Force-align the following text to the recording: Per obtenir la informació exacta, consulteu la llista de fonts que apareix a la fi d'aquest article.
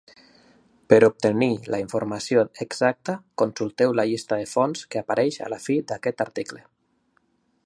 Per 0.93 0.97
obtenir 1.07 1.49
la 1.73 1.81
informació 1.83 2.47
exacta, 2.65 3.17
consulteu 3.43 3.95
la 4.01 4.09
llista 4.13 4.43
de 4.43 4.51
fonts 4.57 4.85
que 4.95 5.05
apareix 5.05 5.41
a 5.49 5.55
la 5.57 5.65
fi 5.69 5.81
d'aquest 5.93 6.27
article. 6.31 6.67